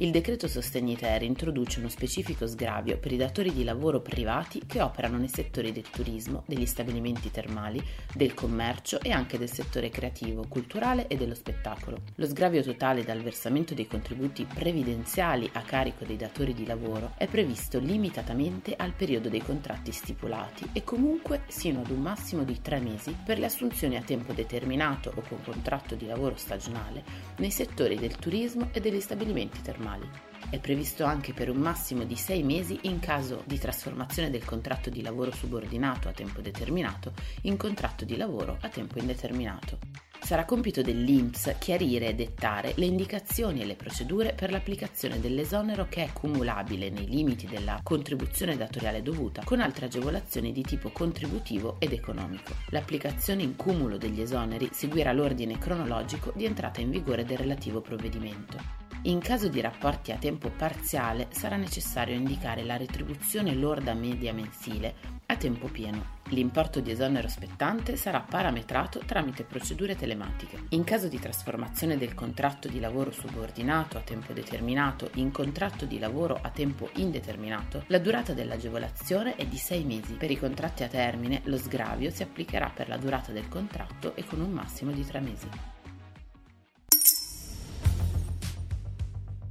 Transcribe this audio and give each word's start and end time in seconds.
Il 0.00 0.12
decreto 0.12 0.48
Sostegni-ter 0.48 1.20
introduce 1.24 1.78
uno 1.78 1.90
specifico 1.90 2.46
sgravio 2.46 2.96
per 2.96 3.12
i 3.12 3.18
datori 3.18 3.52
di 3.52 3.64
lavoro 3.64 4.00
privati 4.00 4.62
che 4.66 4.80
operano 4.80 5.18
nei 5.18 5.28
settori 5.28 5.72
del 5.72 5.90
turismo, 5.90 6.42
degli 6.46 6.64
stabilimenti 6.64 7.30
termali, 7.30 7.84
del 8.14 8.32
commercio 8.32 8.98
e 9.02 9.10
anche 9.10 9.36
del 9.36 9.50
settore 9.50 9.90
creativo, 9.90 10.46
culturale 10.48 11.06
e 11.06 11.18
dello 11.18 11.34
spettacolo. 11.34 11.98
Lo 12.14 12.24
sgravio 12.24 12.62
totale 12.62 13.04
dal 13.04 13.20
versamento 13.20 13.74
dei 13.74 13.86
contributi 13.86 14.46
previdenziali 14.46 15.50
a 15.52 15.60
carico 15.60 16.06
dei 16.06 16.16
datori 16.16 16.54
di 16.54 16.64
lavoro 16.64 17.12
è 17.18 17.26
previsto 17.26 17.78
limitatamente 17.78 18.74
al 18.76 18.94
periodo 18.94 19.28
dei 19.28 19.42
contratti 19.42 19.92
stipulati 19.92 20.66
e 20.72 20.82
comunque 20.82 21.42
sino 21.48 21.80
ad 21.80 21.90
un 21.90 22.00
massimo 22.00 22.44
di 22.44 22.58
tre 22.62 22.80
mesi 22.80 23.14
per 23.22 23.38
le 23.38 23.44
assunzioni 23.44 23.96
a 23.96 24.02
tempo 24.02 24.32
determinato 24.32 25.12
o 25.14 25.20
con 25.28 25.42
contratto 25.44 25.94
di 25.94 26.06
lavoro 26.06 26.36
stagionale 26.36 27.04
nei 27.36 27.50
settori 27.50 27.96
del 27.96 28.16
turismo 28.16 28.70
e 28.72 28.80
degli 28.80 29.00
stabilimenti 29.00 29.60
termali 29.60 29.88
termali. 29.90 30.08
È 30.48 30.58
previsto 30.58 31.04
anche 31.04 31.32
per 31.32 31.50
un 31.50 31.58
massimo 31.58 32.04
di 32.04 32.16
sei 32.16 32.42
mesi 32.42 32.78
in 32.82 32.98
caso 32.98 33.42
di 33.46 33.58
trasformazione 33.58 34.30
del 34.30 34.44
contratto 34.44 34.90
di 34.90 35.02
lavoro 35.02 35.32
subordinato 35.32 36.08
a 36.08 36.12
tempo 36.12 36.40
determinato 36.40 37.12
in 37.42 37.56
contratto 37.56 38.04
di 38.04 38.16
lavoro 38.16 38.56
a 38.60 38.68
tempo 38.68 38.98
indeterminato. 38.98 39.78
Sarà 40.22 40.44
compito 40.44 40.82
dell'INPS 40.82 41.56
chiarire 41.58 42.08
e 42.08 42.14
dettare 42.14 42.74
le 42.76 42.84
indicazioni 42.84 43.62
e 43.62 43.64
le 43.64 43.74
procedure 43.74 44.34
per 44.34 44.50
l'applicazione 44.50 45.18
dell'esonero 45.18 45.86
che 45.88 46.04
è 46.04 46.12
cumulabile 46.12 46.90
nei 46.90 47.08
limiti 47.08 47.46
della 47.46 47.80
contribuzione 47.82 48.56
datoriale 48.56 49.02
dovuta 49.02 49.42
con 49.44 49.60
altre 49.60 49.86
agevolazioni 49.86 50.52
di 50.52 50.62
tipo 50.62 50.90
contributivo 50.90 51.76
ed 51.78 51.92
economico. 51.92 52.54
L'applicazione 52.68 53.42
in 53.42 53.56
cumulo 53.56 53.96
degli 53.96 54.20
esoneri 54.20 54.68
seguirà 54.72 55.12
l'ordine 55.12 55.58
cronologico 55.58 56.32
di 56.36 56.44
entrata 56.44 56.80
in 56.80 56.90
vigore 56.90 57.24
del 57.24 57.38
relativo 57.38 57.80
provvedimento. 57.80 58.79
In 59.04 59.20
caso 59.20 59.48
di 59.48 59.62
rapporti 59.62 60.12
a 60.12 60.18
tempo 60.18 60.50
parziale 60.50 61.28
sarà 61.30 61.56
necessario 61.56 62.14
indicare 62.14 62.62
la 62.64 62.76
retribuzione 62.76 63.54
lorda 63.54 63.94
media 63.94 64.34
mensile 64.34 64.94
a 65.24 65.36
tempo 65.36 65.68
pieno. 65.68 66.18
L'importo 66.28 66.80
di 66.80 66.90
esonero 66.90 67.26
spettante 67.26 67.96
sarà 67.96 68.20
parametrato 68.20 68.98
tramite 69.06 69.44
procedure 69.44 69.96
telematiche. 69.96 70.64
In 70.70 70.84
caso 70.84 71.08
di 71.08 71.18
trasformazione 71.18 71.96
del 71.96 72.12
contratto 72.12 72.68
di 72.68 72.78
lavoro 72.78 73.10
subordinato 73.10 73.96
a 73.96 74.02
tempo 74.02 74.34
determinato 74.34 75.08
in 75.14 75.30
contratto 75.30 75.86
di 75.86 75.98
lavoro 75.98 76.38
a 76.38 76.50
tempo 76.50 76.90
indeterminato, 76.96 77.84
la 77.86 77.98
durata 77.98 78.34
dell'agevolazione 78.34 79.34
è 79.36 79.46
di 79.46 79.56
6 79.56 79.84
mesi. 79.84 80.12
Per 80.12 80.30
i 80.30 80.38
contratti 80.38 80.82
a 80.82 80.88
termine 80.88 81.40
lo 81.44 81.56
sgravio 81.56 82.10
si 82.10 82.22
applicherà 82.22 82.68
per 82.68 82.88
la 82.88 82.98
durata 82.98 83.32
del 83.32 83.48
contratto 83.48 84.14
e 84.14 84.26
con 84.26 84.42
un 84.42 84.50
massimo 84.50 84.90
di 84.90 85.06
3 85.06 85.20
mesi. 85.20 85.48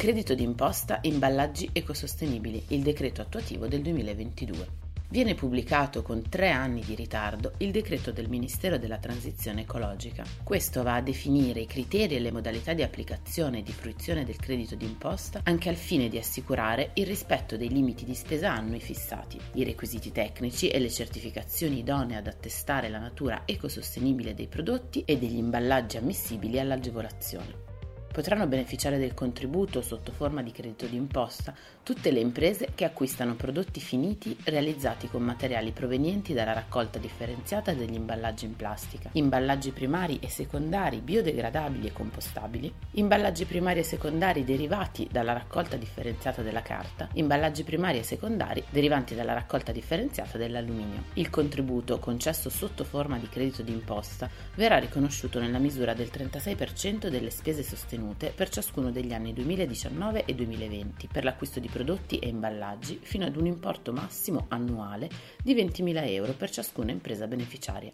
Credito 0.00 0.34
d'imposta 0.34 1.00
imballaggi 1.02 1.68
ecosostenibili, 1.74 2.64
il 2.68 2.80
decreto 2.80 3.20
attuativo 3.20 3.66
del 3.66 3.82
2022. 3.82 4.68
Viene 5.10 5.34
pubblicato 5.34 6.00
con 6.00 6.26
tre 6.26 6.48
anni 6.48 6.80
di 6.80 6.94
ritardo 6.94 7.52
il 7.58 7.70
decreto 7.70 8.10
del 8.10 8.30
Ministero 8.30 8.78
della 8.78 8.96
Transizione 8.96 9.60
Ecologica. 9.60 10.24
Questo 10.42 10.82
va 10.82 10.94
a 10.94 11.02
definire 11.02 11.60
i 11.60 11.66
criteri 11.66 12.16
e 12.16 12.18
le 12.18 12.32
modalità 12.32 12.72
di 12.72 12.82
applicazione 12.82 13.58
e 13.58 13.62
di 13.62 13.72
fruizione 13.72 14.24
del 14.24 14.36
credito 14.36 14.74
d'imposta 14.74 15.42
anche 15.44 15.68
al 15.68 15.76
fine 15.76 16.08
di 16.08 16.16
assicurare 16.16 16.92
il 16.94 17.04
rispetto 17.04 17.58
dei 17.58 17.68
limiti 17.68 18.06
di 18.06 18.14
spesa 18.14 18.50
annui 18.50 18.80
fissati, 18.80 19.38
i 19.56 19.64
requisiti 19.64 20.12
tecnici 20.12 20.68
e 20.68 20.78
le 20.78 20.88
certificazioni 20.88 21.80
idonee 21.80 22.16
ad 22.16 22.26
attestare 22.26 22.88
la 22.88 23.00
natura 23.00 23.42
ecosostenibile 23.44 24.32
dei 24.32 24.46
prodotti 24.46 25.02
e 25.04 25.18
degli 25.18 25.36
imballaggi 25.36 25.98
ammissibili 25.98 26.58
all'agevolazione. 26.58 27.69
Potranno 28.12 28.48
beneficiare 28.48 28.98
del 28.98 29.14
contributo 29.14 29.82
sotto 29.82 30.10
forma 30.10 30.42
di 30.42 30.50
credito 30.50 30.86
d'imposta 30.86 31.54
tutte 31.84 32.10
le 32.10 32.18
imprese 32.18 32.70
che 32.74 32.84
acquistano 32.84 33.36
prodotti 33.36 33.78
finiti 33.78 34.36
realizzati 34.44 35.08
con 35.08 35.22
materiali 35.22 35.70
provenienti 35.70 36.32
dalla 36.32 36.52
raccolta 36.52 36.98
differenziata 36.98 37.72
degli 37.72 37.94
imballaggi 37.94 38.46
in 38.46 38.56
plastica, 38.56 39.10
imballaggi 39.12 39.70
primari 39.70 40.18
e 40.20 40.28
secondari 40.28 40.98
biodegradabili 40.98 41.86
e 41.86 41.92
compostabili, 41.92 42.74
imballaggi 42.92 43.44
primari 43.44 43.78
e 43.78 43.84
secondari 43.84 44.44
derivati 44.44 45.08
dalla 45.10 45.32
raccolta 45.32 45.76
differenziata 45.76 46.42
della 46.42 46.62
carta, 46.62 47.08
imballaggi 47.12 47.62
primari 47.62 47.98
e 47.98 48.02
secondari 48.02 48.64
derivanti 48.70 49.14
dalla 49.14 49.34
raccolta 49.34 49.70
differenziata 49.70 50.36
dell'alluminio. 50.36 51.04
Il 51.14 51.30
contributo 51.30 52.00
concesso 52.00 52.50
sotto 52.50 52.82
forma 52.82 53.18
di 53.18 53.28
credito 53.28 53.62
d'imposta 53.62 54.28
verrà 54.56 54.78
riconosciuto 54.78 55.38
nella 55.38 55.58
misura 55.58 55.94
del 55.94 56.10
36% 56.12 57.06
delle 57.06 57.30
spese 57.30 57.62
sostenute 57.62 57.98
sostenute 58.10 58.32
per 58.34 58.48
ciascuno 58.48 58.90
degli 58.90 59.12
anni 59.12 59.32
2019 59.32 60.24
e 60.24 60.34
2020 60.34 61.08
per 61.10 61.24
l'acquisto 61.24 61.60
di 61.60 61.68
prodotti 61.68 62.18
e 62.18 62.28
imballaggi 62.28 62.98
fino 63.02 63.24
ad 63.24 63.36
un 63.36 63.46
importo 63.46 63.92
massimo 63.92 64.46
annuale 64.48 65.08
di 65.42 65.54
20.000 65.54 66.08
euro 66.10 66.32
per 66.32 66.50
ciascuna 66.50 66.90
impresa 66.90 67.26
beneficiaria. 67.26 67.92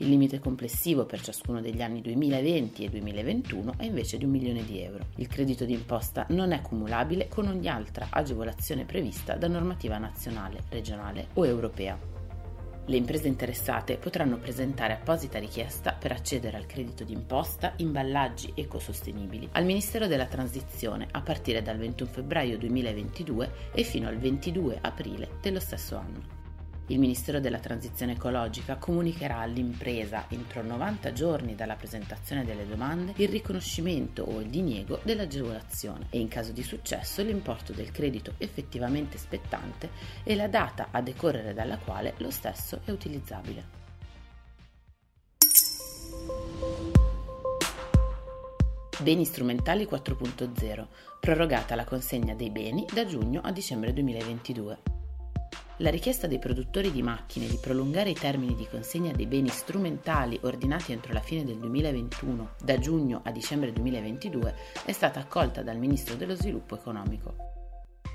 Il 0.00 0.08
limite 0.08 0.38
complessivo 0.38 1.06
per 1.06 1.20
ciascuno 1.20 1.60
degli 1.60 1.82
anni 1.82 2.00
2020 2.00 2.84
e 2.84 2.88
2021 2.88 3.74
è 3.78 3.84
invece 3.84 4.16
di 4.16 4.24
un 4.24 4.30
milione 4.30 4.64
di 4.64 4.80
euro. 4.80 5.06
Il 5.16 5.26
credito 5.26 5.64
d'imposta 5.64 6.24
non 6.28 6.52
è 6.52 6.60
cumulabile 6.62 7.26
con 7.26 7.48
ogni 7.48 7.68
altra 7.68 8.06
agevolazione 8.10 8.84
prevista 8.84 9.34
da 9.34 9.48
normativa 9.48 9.98
nazionale, 9.98 10.62
regionale 10.68 11.28
o 11.34 11.44
europea. 11.44 12.17
Le 12.88 12.96
imprese 12.96 13.28
interessate 13.28 13.98
potranno 13.98 14.38
presentare 14.38 14.94
apposita 14.94 15.38
richiesta 15.38 15.92
per 15.92 16.10
accedere 16.12 16.56
al 16.56 16.64
credito 16.64 17.04
d'imposta 17.04 17.74
imballaggi 17.76 18.52
ecosostenibili 18.54 19.46
al 19.52 19.66
Ministero 19.66 20.06
della 20.06 20.24
Transizione 20.24 21.06
a 21.10 21.20
partire 21.20 21.60
dal 21.60 21.76
21 21.76 22.10
febbraio 22.10 22.56
2022 22.56 23.52
e 23.74 23.82
fino 23.82 24.08
al 24.08 24.16
22 24.16 24.78
aprile 24.80 25.32
dello 25.42 25.60
stesso 25.60 25.96
anno. 25.96 26.37
Il 26.90 26.98
Ministero 26.98 27.38
della 27.38 27.58
Transizione 27.58 28.12
Ecologica 28.12 28.76
comunicherà 28.76 29.40
all'impresa 29.40 30.24
entro 30.28 30.62
90 30.62 31.12
giorni 31.12 31.54
dalla 31.54 31.76
presentazione 31.76 32.46
delle 32.46 32.66
domande 32.66 33.12
il 33.16 33.28
riconoscimento 33.28 34.22
o 34.22 34.40
il 34.40 34.48
diniego 34.48 34.98
dell'agevolazione 35.02 36.06
e 36.08 36.18
in 36.18 36.28
caso 36.28 36.52
di 36.52 36.62
successo 36.62 37.22
l'importo 37.22 37.74
del 37.74 37.90
credito 37.90 38.32
effettivamente 38.38 39.18
spettante 39.18 39.90
e 40.24 40.34
la 40.34 40.48
data 40.48 40.88
a 40.90 41.02
decorrere 41.02 41.52
dalla 41.52 41.76
quale 41.76 42.14
lo 42.18 42.30
stesso 42.30 42.80
è 42.84 42.90
utilizzabile. 42.90 43.76
Beni 49.00 49.26
strumentali 49.26 49.84
4.0, 49.84 50.86
prorogata 51.20 51.74
la 51.74 51.84
consegna 51.84 52.34
dei 52.34 52.50
beni 52.50 52.86
da 52.90 53.04
giugno 53.04 53.42
a 53.42 53.52
dicembre 53.52 53.92
2022. 53.92 54.97
La 55.80 55.90
richiesta 55.90 56.26
dei 56.26 56.40
produttori 56.40 56.90
di 56.90 57.02
macchine 57.02 57.46
di 57.46 57.56
prolungare 57.56 58.10
i 58.10 58.14
termini 58.14 58.56
di 58.56 58.66
consegna 58.68 59.12
dei 59.12 59.26
beni 59.26 59.48
strumentali 59.48 60.36
ordinati 60.42 60.90
entro 60.90 61.12
la 61.12 61.20
fine 61.20 61.44
del 61.44 61.56
2021, 61.58 62.54
da 62.60 62.80
giugno 62.80 63.20
a 63.22 63.30
dicembre 63.30 63.72
2022, 63.72 64.54
è 64.84 64.90
stata 64.90 65.20
accolta 65.20 65.62
dal 65.62 65.78
Ministro 65.78 66.16
dello 66.16 66.34
Sviluppo 66.34 66.74
Economico. 66.74 67.36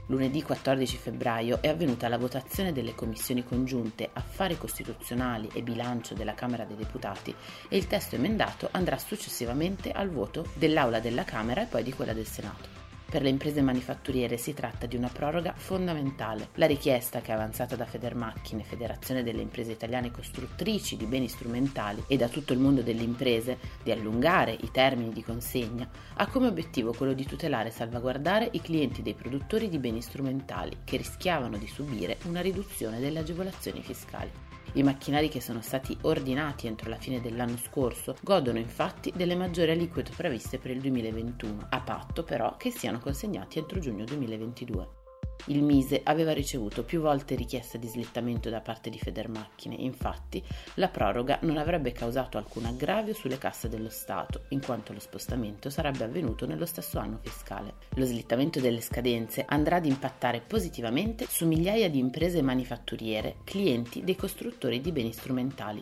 Lunedì 0.07 0.43
14 0.43 0.97
febbraio 0.97 1.61
è 1.61 1.69
avvenuta 1.69 2.09
la 2.09 2.17
votazione 2.17 2.73
delle 2.73 2.95
commissioni 2.95 3.45
congiunte 3.45 4.09
Affari 4.11 4.57
Costituzionali 4.57 5.49
e 5.53 5.61
Bilancio 5.61 6.13
della 6.13 6.33
Camera 6.33 6.65
dei 6.65 6.75
Deputati 6.75 7.33
e 7.69 7.77
il 7.77 7.87
testo 7.87 8.15
emendato 8.15 8.67
andrà 8.71 8.97
successivamente 8.97 9.91
al 9.91 10.09
voto 10.09 10.45
dell'Aula 10.55 10.99
della 10.99 11.23
Camera 11.23 11.61
e 11.61 11.67
poi 11.67 11.83
di 11.83 11.93
quella 11.93 12.11
del 12.11 12.27
Senato. 12.27 12.82
Per 13.13 13.21
le 13.21 13.29
imprese 13.29 13.61
manifatturiere 13.61 14.37
si 14.37 14.55
tratta 14.55 14.87
di 14.87 14.95
una 14.95 15.07
proroga 15.07 15.53
fondamentale. 15.55 16.49
La 16.55 16.65
richiesta 16.65 17.21
che 17.21 17.29
è 17.29 17.35
avanzata 17.35 17.75
da 17.75 17.85
Federmacchine, 17.85 18.63
Federazione 18.63 19.21
delle 19.21 19.43
imprese 19.43 19.73
italiane 19.73 20.09
costruttrici 20.09 20.97
di 20.97 21.05
beni 21.05 21.27
strumentali 21.27 22.03
e 22.07 22.17
da 22.17 22.27
tutto 22.27 22.53
il 22.53 22.59
mondo 22.59 22.81
delle 22.81 23.03
imprese 23.03 23.59
di 23.83 23.91
allungare 23.91 24.57
i 24.59 24.71
termini 24.71 25.13
di 25.13 25.23
consegna 25.23 25.87
ha 26.15 26.25
come 26.25 26.47
obiettivo 26.47 26.91
quello 26.91 27.13
di 27.13 27.27
tutelare 27.27 27.69
e 27.69 27.71
salvaguardare 27.71 28.49
i 28.53 28.61
clienti 28.61 29.03
dei 29.03 29.13
produttori 29.13 29.69
di 29.69 29.77
beni 29.77 30.01
strumentali 30.01 30.77
che 30.83 30.97
rischiavano 30.97 31.57
di 31.57 31.67
subire 31.67 32.17
una 32.23 32.41
riduzione 32.41 32.99
delle 32.99 33.19
agevolazioni 33.19 33.83
fiscali. 33.83 34.52
I 34.73 34.83
macchinari 34.83 35.29
che 35.29 35.41
sono 35.41 35.61
stati 35.61 35.95
ordinati 36.01 36.67
entro 36.67 36.89
la 36.89 36.97
fine 36.97 37.21
dell'anno 37.21 37.57
scorso 37.57 38.15
godono 38.21 38.57
infatti 38.57 39.11
delle 39.15 39.35
maggiori 39.35 39.71
aliquote 39.71 40.11
previste 40.15 40.57
per 40.57 40.71
il 40.71 40.81
2021, 40.81 41.67
a 41.69 41.79
patto 41.81 42.23
però 42.23 42.55
che 42.57 42.71
siano 42.71 42.99
consegnati 42.99 43.59
entro 43.59 43.79
giugno 43.79 44.05
2022. 44.05 45.02
Il 45.47 45.61
Mise 45.61 46.01
aveva 46.03 46.31
ricevuto 46.31 46.83
più 46.83 47.01
volte 47.01 47.35
richieste 47.35 47.77
di 47.77 47.87
slittamento 47.87 48.49
da 48.49 48.61
parte 48.61 48.89
di 48.89 48.97
Federmacchine, 48.97 49.75
infatti 49.75 50.41
la 50.75 50.87
proroga 50.87 51.37
non 51.41 51.57
avrebbe 51.57 51.91
causato 51.91 52.37
alcun 52.37 52.65
aggravio 52.65 53.13
sulle 53.13 53.37
casse 53.37 53.67
dello 53.67 53.89
Stato, 53.89 54.43
in 54.49 54.61
quanto 54.61 54.93
lo 54.93 54.99
spostamento 54.99 55.69
sarebbe 55.69 56.05
avvenuto 56.05 56.45
nello 56.45 56.65
stesso 56.65 56.97
anno 56.97 57.19
fiscale. 57.21 57.73
Lo 57.95 58.05
slittamento 58.05 58.61
delle 58.61 58.79
scadenze 58.79 59.43
andrà 59.45 59.75
ad 59.75 59.85
impattare 59.85 60.39
positivamente 60.39 61.25
su 61.27 61.45
migliaia 61.45 61.89
di 61.89 61.99
imprese 61.99 62.41
manifatturiere, 62.41 63.37
clienti 63.43 64.03
dei 64.03 64.15
costruttori 64.15 64.79
di 64.79 64.93
beni 64.93 65.11
strumentali. 65.11 65.81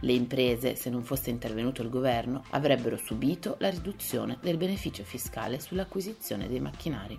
Le 0.00 0.12
imprese, 0.12 0.76
se 0.76 0.90
non 0.90 1.02
fosse 1.02 1.30
intervenuto 1.30 1.82
il 1.82 1.88
governo, 1.88 2.44
avrebbero 2.50 2.96
subito 2.96 3.56
la 3.58 3.70
riduzione 3.70 4.38
del 4.42 4.56
beneficio 4.56 5.02
fiscale 5.02 5.58
sull'acquisizione 5.58 6.46
dei 6.46 6.60
macchinari. 6.60 7.18